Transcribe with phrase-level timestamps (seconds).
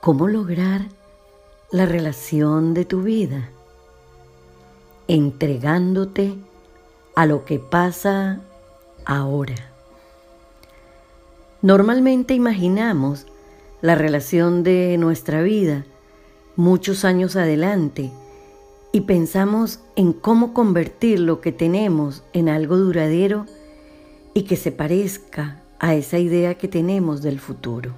[0.00, 0.86] ¿Cómo lograr
[1.70, 3.50] la relación de tu vida?
[5.08, 6.36] Entregándote
[7.14, 8.40] a lo que pasa
[9.04, 9.56] ahora.
[11.60, 13.26] Normalmente imaginamos
[13.82, 15.84] la relación de nuestra vida
[16.56, 18.10] muchos años adelante
[18.92, 23.44] y pensamos en cómo convertir lo que tenemos en algo duradero
[24.32, 27.92] y que se parezca a esa idea que tenemos del futuro.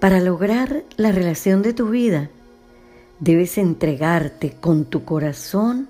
[0.00, 2.30] Para lograr la relación de tu vida,
[3.18, 5.88] debes entregarte con tu corazón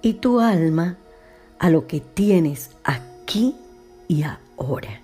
[0.00, 0.96] y tu alma
[1.58, 3.54] a lo que tienes aquí
[4.08, 5.02] y ahora.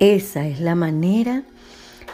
[0.00, 1.44] Esa es la manera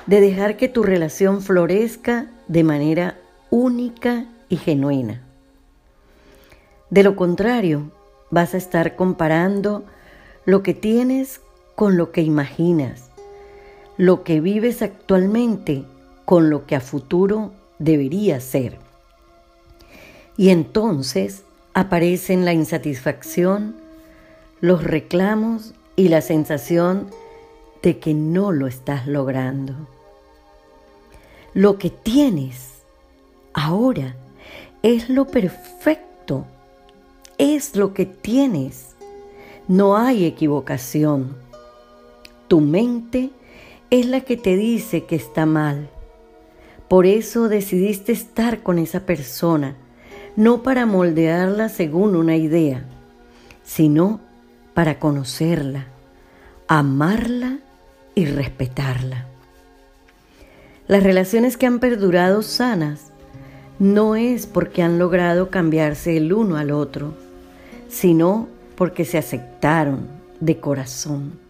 [0.07, 3.19] de dejar que tu relación florezca de manera
[3.51, 5.23] única y genuina.
[6.89, 7.91] De lo contrario,
[8.31, 9.85] vas a estar comparando
[10.45, 11.41] lo que tienes
[11.75, 13.10] con lo que imaginas
[13.97, 15.85] lo que vives actualmente
[16.25, 18.79] con lo que a futuro debería ser.
[20.37, 21.43] Y entonces
[21.75, 23.75] aparecen la insatisfacción,
[24.61, 27.09] los reclamos y la sensación
[27.83, 29.75] de que no lo estás logrando.
[31.53, 32.83] Lo que tienes
[33.53, 34.15] ahora
[34.83, 36.47] es lo perfecto,
[37.39, 38.95] es lo que tienes.
[39.69, 41.37] No hay equivocación.
[42.49, 43.31] Tu mente
[43.91, 45.89] es la que te dice que está mal.
[46.89, 49.75] Por eso decidiste estar con esa persona,
[50.37, 52.85] no para moldearla según una idea,
[53.65, 54.21] sino
[54.75, 55.87] para conocerla,
[56.69, 57.59] amarla
[58.15, 59.27] y respetarla.
[60.87, 63.13] Las relaciones que han perdurado sanas
[63.79, 67.15] no es porque han logrado cambiarse el uno al otro,
[67.89, 70.09] sino porque se aceptaron
[70.41, 71.50] de corazón.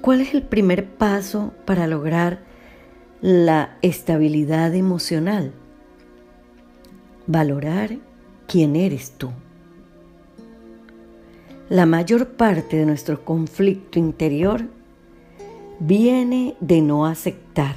[0.00, 2.38] ¿Cuál es el primer paso para lograr
[3.20, 5.52] la estabilidad emocional?
[7.26, 7.98] Valorar
[8.46, 9.30] quién eres tú.
[11.68, 14.62] La mayor parte de nuestro conflicto interior
[15.80, 17.74] viene de no aceptar.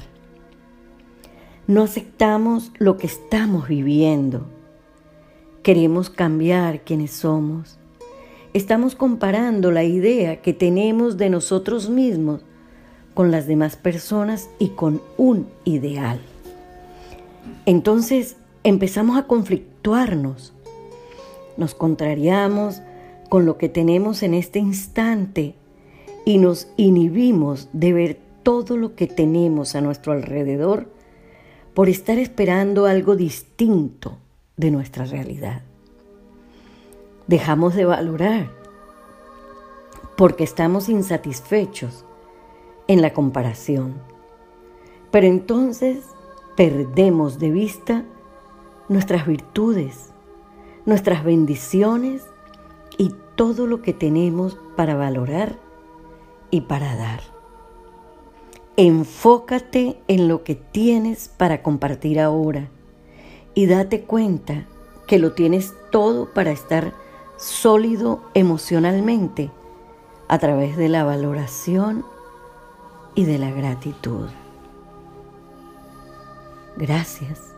[1.66, 4.46] No aceptamos lo que estamos viviendo.
[5.64, 7.78] Queremos cambiar quienes somos
[8.54, 12.42] estamos comparando la idea que tenemos de nosotros mismos
[13.14, 16.20] con las demás personas y con un ideal.
[17.66, 20.52] Entonces empezamos a conflictuarnos,
[21.56, 22.82] nos contrariamos
[23.28, 25.54] con lo que tenemos en este instante
[26.24, 30.90] y nos inhibimos de ver todo lo que tenemos a nuestro alrededor
[31.74, 34.18] por estar esperando algo distinto
[34.56, 35.62] de nuestra realidad
[37.26, 38.50] dejamos de valorar
[40.16, 42.04] porque estamos insatisfechos
[42.86, 43.94] en la comparación.
[45.10, 46.04] Pero entonces
[46.56, 48.04] perdemos de vista
[48.88, 50.10] nuestras virtudes,
[50.84, 52.22] nuestras bendiciones
[52.98, 55.58] y todo lo que tenemos para valorar
[56.50, 57.20] y para dar.
[58.76, 62.68] Enfócate en lo que tienes para compartir ahora
[63.54, 64.66] y date cuenta
[65.06, 67.01] que lo tienes todo para estar
[67.42, 69.50] sólido emocionalmente
[70.28, 72.04] a través de la valoración
[73.14, 74.28] y de la gratitud.
[76.76, 77.52] Gracias.